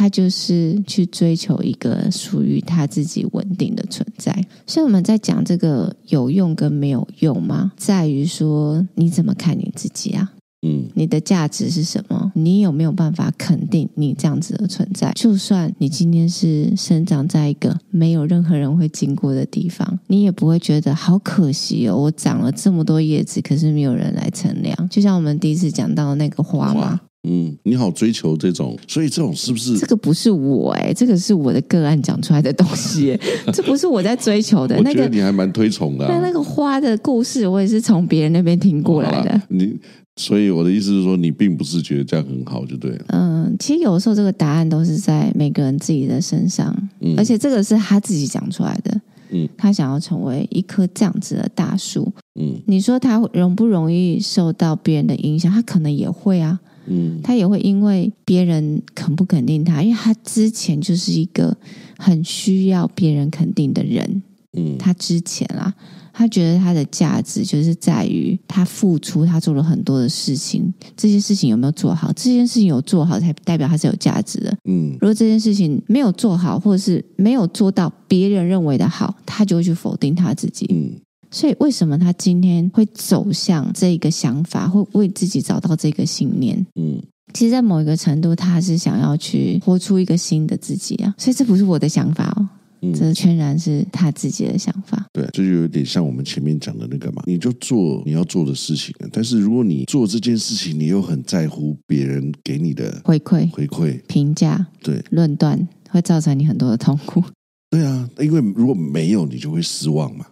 [0.00, 4.34] 嗯，他就是去追求一个属于他自己稳定的存在。
[4.66, 7.72] 所以我们在讲这个有用跟没有用吗？
[7.76, 10.32] 在于说你怎么看你自己啊？
[10.62, 12.32] 嗯，你的价值是什么？
[12.34, 15.12] 你有没有办法肯定你这样子的存在？
[15.14, 21.96] 就算你今天是生长在一个没有任何人会经过的地方，你也不会觉得好可惜哦。
[21.96, 24.88] 我长了这么多叶子，可是没有人来乘凉。
[24.88, 27.00] 就像我们第一次讲到的那个花嘛。
[27.28, 29.76] 嗯，你好，追求这种，所以这种是不是？
[29.76, 33.20] 这个不是我哎、欸，这个是我的个案讲出来的东西、欸，
[33.52, 34.80] 这不是我在追求的。
[34.80, 36.12] 那个你还蛮推崇的、啊。
[36.14, 39.42] 那那个花的故事，我也是从别人那边听过来的。
[39.48, 39.78] 你，
[40.16, 43.04] 所以我的意思是说，你并不是觉得这样很好，就对了。
[43.08, 48.98] 嗯，其实有时候这个答案都是在每个人自己的身上，嗯、而且这个是他自己讲出来的。
[49.32, 52.10] 嗯，他想要成为一棵这样子的大树。
[52.40, 55.52] 嗯，你说他容不容易受到别人的影响？
[55.52, 56.58] 他可能也会啊。
[56.86, 61.56] 嗯，他也会因为别人肯不肯定他，因为他之前就是一个
[61.98, 64.22] 很需要别人肯定的人。
[64.56, 65.72] 嗯，他之前啊，
[66.12, 72.12] 他觉得他的价值就是在于他付出，他做了很多的事情，这些事情有没有做好？
[72.14, 74.56] 这件事情有做好，才代表他是有价值的。
[74.64, 80.66] 嗯，如果这件事情没有做好，或者是没有做到别人认为的好，他就会去否定他自己。
[80.74, 81.00] 嗯。
[81.30, 86.66] 所以，为什么他今天会走向这个想法，会为自己找到这个信念？
[86.74, 87.00] 嗯，
[87.32, 91.14] 其实，在某一个程度，他是想要去活出一个新的自己啊。
[91.16, 92.48] 所以，这不是我的想法哦，
[92.82, 95.06] 嗯，这全然是他自己的想法。
[95.12, 107.22] 对，这就有点像我们前面讲的那个嘛，你就做你要做的事情，但是如果你做这件事情，你又很在乎别人给你的回馈、回馈、评价、对论断，会造成你很多的痛苦。
[107.70, 110.26] 对啊，因为如果没有，你就会失望嘛。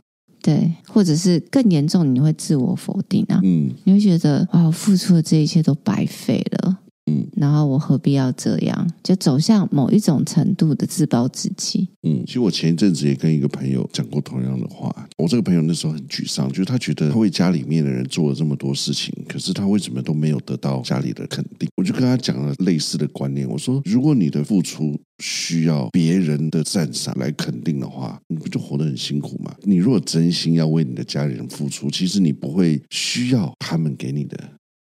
[0.49, 3.39] 对，或者是更严重，你会自我否定啊。
[3.45, 6.79] 嗯，你会觉得哇，我付出的这一切都白费了。
[7.09, 8.87] 嗯，然后我何必要这样？
[9.03, 11.89] 就走向某一种程度的自暴自弃。
[12.03, 14.95] 嗯，其实我前一阵子也跟一个朋友讲过同样的话。
[15.17, 21.69] 我这个朋友那时候很沮丧，就是他觉得他为家里面的人做了这么多事情，可是他为什么都没有得到家里的肯定？
[21.77, 23.49] 我就跟他讲了类似的观念。
[23.49, 29.55] 我说，如果你的付出需要别人的赞赏来肯定的话，你不就活得很辛苦吗？
[29.63, 34.39] 你如果真心要为你的家里人付出，其实你不会需要他们给你的。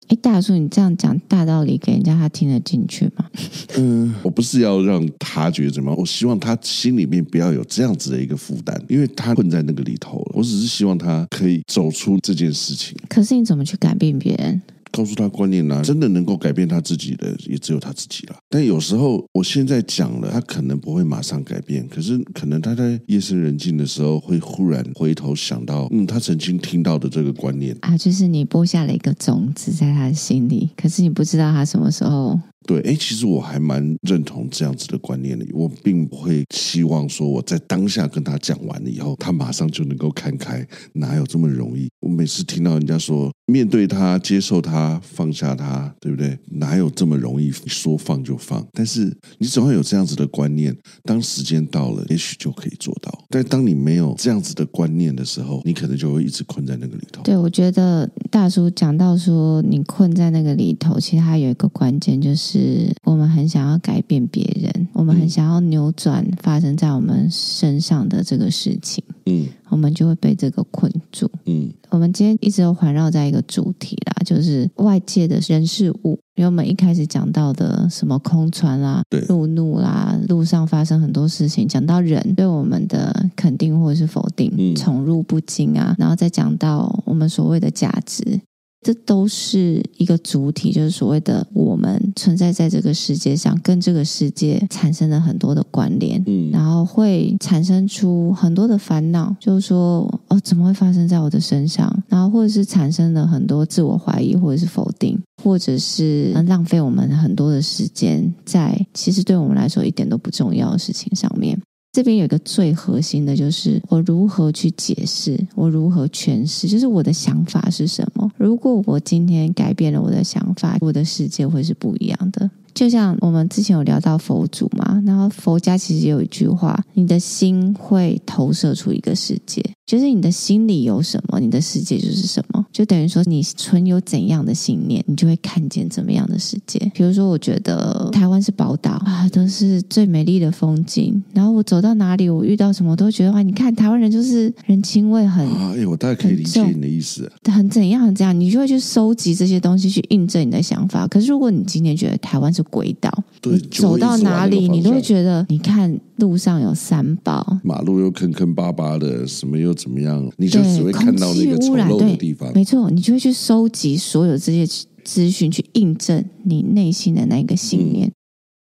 [0.09, 3.27] 哎，大叔，你这样讲大道理给人家，他听得进去吗？
[3.77, 10.33] 嗯，我不是要让他觉得怎么样，我希望他心里面不要有这样子的一个负担，因为他困在那个里头了。
[10.35, 12.97] 我只是希望他可以走出这件事情。
[13.09, 14.61] 可是你怎么去改变别人？
[14.91, 18.37] 告诉他观念呢、真的能够改变他自己的，也只有他自己了。
[18.49, 32.39] 但有时候，我现在讲了，他可能不会马上改变，可是可能他在夜深人静的时候，会忽然回头想到，嗯，他曾经听到的这个观念啊，就是你播下了一个种子在他的心里，可是你不知道他什么时候。
[32.67, 35.47] 对，哎，其实我还蛮认同这样子的观念的。
[35.53, 41.89] 我并不会希望说我在当下跟他讲完了以后，他马上就能够看开，哪有这么容易？
[42.01, 46.39] 我每次听到人家说面对他、接受他、放下他，对不对？
[46.51, 48.67] 哪有这么容易说放就放？
[48.73, 53.25] 但是你总要有这样子的观念，当时间到了，也许就可以做到。
[53.31, 57.23] 但当你没有这样子的观念的时候，你可能就会一直困在那个里头。
[57.23, 62.48] 对，我觉得大叔讲到说你困在那个里头，其实他有一个关键就是。
[62.49, 71.71] 是我们很想要改变别人，我们很想要扭转发生在我们身上的这个事情，嗯，我们就会被这个困住，嗯。
[71.91, 88.39] 我们今天一直都环绕在一个主题啦，就是外界的人事物，因为我们一开始讲到的什么空船啦、对，路怒啦，路上发生很多事情，讲到人对我们的肯定或者是否定，嗯，宠辱不惊啊，然后再讲到我们所谓的价值。
[88.81, 101.93] 这都是一个主体，就是所谓的我们存在在这个世界上，跟这个世界产生了很多的关联，嗯，然后会产生出很多的烦恼，就是说，哦，怎么会发生在我的身上？
[102.09, 111.61] 然后或者是产生了很多自我怀疑，或者是否定，或者是浪费我们很多的时间在其实对我们来说一点都不重要的事情上面。
[111.91, 118.31] 这边有一个最核心的，就是我如何去解释，我如何诠释，就是我的想法是什么。
[118.37, 122.49] 如果我今天改变了我的想法，我的世界会是不一样的。
[122.75, 129.65] 就像我们之前有聊到佛祖嘛，然后佛家其实有一句话：你的心会投射出一个世界。
[129.89, 132.63] 就是你的心里有什么，你的世界就是什么。
[132.71, 136.79] 就等于说，你存有怎样的信念，你就会看见怎么样的世界。
[136.95, 141.21] 比如说，我觉得台湾是宝岛啊，都是最美丽的风景。
[141.33, 145.73] 然后我走到哪里，我遇到什么，我都觉得哇，你看台湾人就是人情味很啊。
[145.75, 147.33] 哎，我大概可以理解你的意思。
[147.45, 151.09] 很怎样很怎样，你就会去收集这些东西，去印证你的想法。
[151.09, 162.53] 可是如果你今天觉得台湾是鬼岛，对，你走到哪里，你都会觉得，你看路上有三宝，马路又坑坑巴巴的，什么又怎么样，你就只会看到那个丑陋的地方。
[162.55, 164.67] 没错，你就会去收集所有这些
[165.05, 168.09] 资讯，去印证你内心的那个信念。
[168.09, 168.13] 嗯、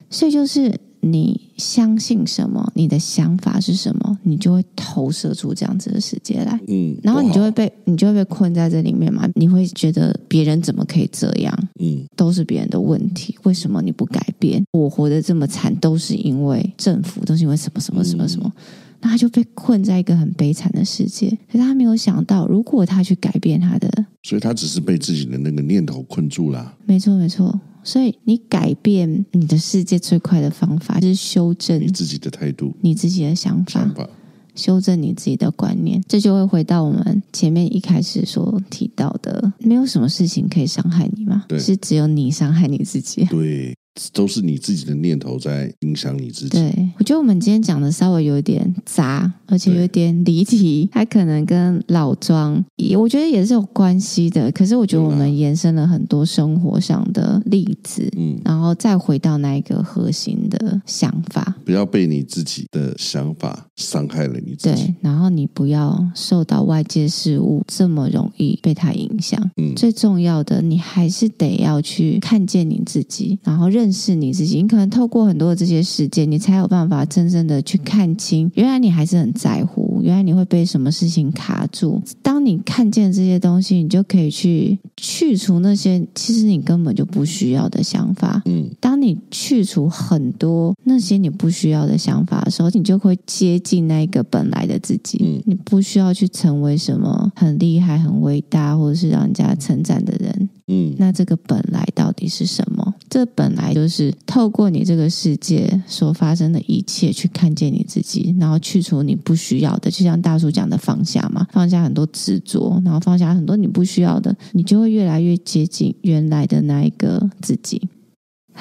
[0.08, 6.60] 所以就是你相信什么，你的想法是什么，你就会投射出这样子的世界来。
[6.68, 9.28] 嗯，然后你就会被你就会被困在这里面嘛？
[9.34, 11.68] 你会觉得别人怎么可以这样？
[11.80, 14.62] 嗯，都是别人的问题，为什么你不改变？
[14.72, 18.52] 我活得这么惨，都是因为政府，都是因为什么什么什么什么。
[18.56, 18.62] 嗯
[19.02, 23.88] 那他就被困在一个很悲惨的世界，可是他没有想到，如果他去改变他的，
[24.22, 26.74] 所以他只是被自己的那个念头困住了。
[26.84, 27.58] 没错，没错。
[27.82, 34.08] 所以你改变你的世界最快的方法，就是修正你自己的态度，你自己的想法，想法，
[34.54, 36.02] 修正你自己的观念。
[36.08, 43.24] 这就会回到我们前面一开始所提到的，没有什么事情可以伤害你嘛，是只有你伤害你自己。
[43.26, 43.74] 对。
[44.12, 46.50] 都是你自己的念头在影响你自己。
[46.50, 54.50] 对，我觉得我们今天讲的稍微有点杂，而且有点离题，还可能跟老庄也，我觉得也是有关系的。
[54.52, 64.84] 可是我觉得我们延伸了很多生活上的例子，嗯，然后再回到那一个核心的想法，不要被你自己的想法伤害了你自己。
[64.84, 69.50] 对，然后你不要受到外界事物这么容易被它影响。
[69.56, 73.79] 嗯，最重要的，你还是得要去看见你自己，然后认。
[73.80, 81.98] 认识你自己，你可能透过很多的这些事件，你才有办法真正的去看清，原来你还是很在乎，原来你会被什么事情卡住。
[82.20, 88.42] 当你看见这些东西，你就可以去去除那些其实你根本就不需要的想法。
[88.44, 95.18] 嗯，当你去除很多那些你不需要的想法的时候，你就会接近那个本来的自己。
[95.22, 100.50] 嗯，你不需要去成为什么很厉害、很伟大，或者是让人家称赞的人。
[100.72, 102.94] 嗯，那这个本来到底是什么？
[103.08, 117.88] 这本来就是透过你这个世界所发生的一切去看见你自己，然后去除你不需要的，就像大叔讲的放下嘛，放下很多执着，然后放下很多你不需要的，你就会越来越接近原来的那一个自己。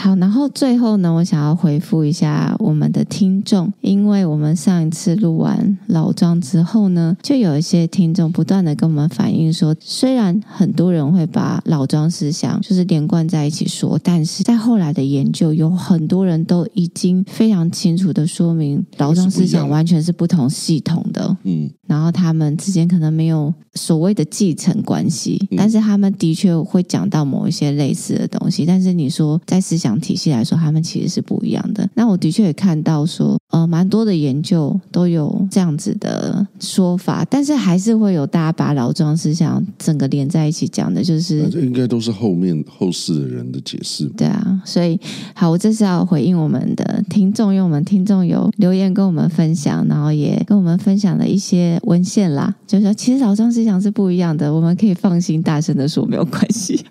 [0.02, 29.89] 好，然后最后呢，我想要回复一下我们的听众，因为我们上一次录完老庄之后呢，就有一些听众不断的跟我们反映说，虽然很多人会把老庄思想就是连贯在一起说，但是在后来的研究，有很多人都已经非常清楚的说明，老庄思想完全是不同系统的，嗯，然后他们之间可能没有所谓的继承关系，但是他们的确会讲到某一些类似的东西，但是你说在思想。
[29.98, 31.90] 体系来说，他们其实是不一样的。
[31.94, 44.06] 那我的确也看到说，呃，蛮多的研究都有这样子的说法，但是还是会有大家把老庄思想整个连在一起讲的，就是这应该都是后面后世的人的解释。
[44.18, 45.00] 对啊，所以
[45.34, 56.84] 好，我这是要回应我们的听众，因为我们听众有留言跟我们分享，然后也跟我们分享了一些文献啦，就是说其实老庄思想是不一样的，我们可以放心大声的说，没有关系。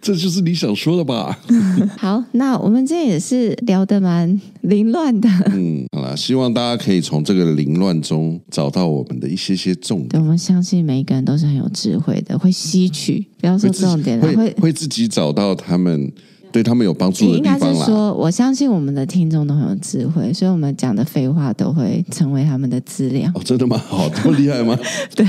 [0.00, 1.38] 这就是你想说的吧？
[1.98, 5.28] 好，那我们今天也是聊得蛮 凌乱的。
[5.52, 10.22] 嗯，好了，希望大家可以从这个凌乱中找到我们的一些些重点。
[10.22, 16.12] 我们相信每一个人都是很有智慧的，会吸取，不要说重点了，会会，会自己找到他们
[16.52, 17.58] 对他们有帮助的地方啦。
[17.58, 23.30] 应该是说，我相信我们的听众都很有智慧，所以我们讲的废话都会成为他们的资料。
[23.34, 23.76] 哦，真的吗？
[23.78, 24.78] 好，这么厉害吗？
[25.14, 25.26] 对。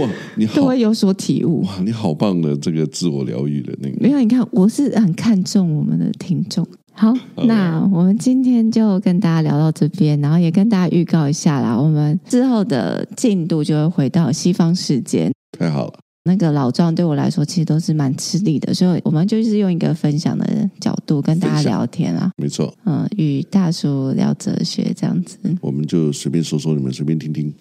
[0.00, 1.62] 哇，你好，都会有所体悟。
[1.62, 3.96] 哇，你好棒的这个自我疗愈的那个。
[4.00, 6.66] 没有，你看，我是很看重我们的听众。
[6.94, 7.12] 好，
[7.46, 15.32] 那我们今天就跟大家聊到这边，然后也跟大家预告一下啦，我们之后的进度就会回到西方世界。
[15.58, 15.94] 太好了。
[16.24, 22.30] 那个老庄对我来说，其实都是蛮吃力的，所以我们就是用一个分享的角度跟大家聊天啊。
[22.36, 27.52] 没错，嗯，与大叔聊哲学这样子，我们就随便说说，你们随便听听。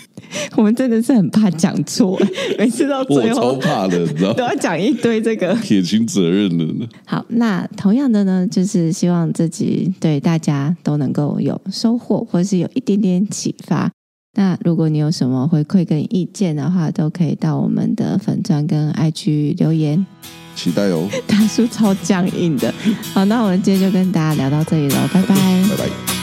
[0.56, 2.18] 我们真的是很怕讲错，
[2.58, 6.86] 每次到最后我超怕的，你知道 都要讲一堆这个撇清责任的呢。
[7.04, 13.92] 好，那同样的呢，就是希望自己对大家都能够有收获，或是有一点点启发。
[14.36, 20.04] 那如果你有什么回馈跟意见的话，都可以到我们的粉钻跟 IG 留言，
[20.54, 21.08] 期待哦。
[21.26, 22.72] 大叔超僵硬的，
[23.14, 26.15] 好，那我们今天就跟大家聊到这里了，拜拜，拜拜。